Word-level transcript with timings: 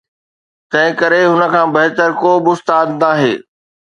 تنهن 0.69 0.95
ڪري 0.99 1.21
هن 1.31 1.41
کان 1.53 1.67
بهتر 1.75 2.09
ڪو 2.21 2.31
به 2.43 2.49
استاد 2.57 2.87
ناهي. 3.01 3.33